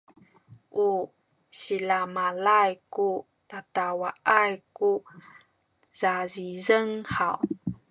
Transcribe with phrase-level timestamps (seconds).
[0.87, 0.89] u
[1.59, 3.07] silamalay ku
[3.49, 4.89] dadawaay tu
[5.99, 7.37] kazizeng haw?